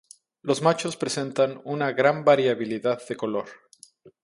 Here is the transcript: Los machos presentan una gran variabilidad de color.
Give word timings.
Los 0.41 0.63
machos 0.63 0.97
presentan 0.97 1.61
una 1.63 1.91
gran 1.91 2.25
variabilidad 2.25 2.99
de 3.07 3.15
color. 3.15 3.45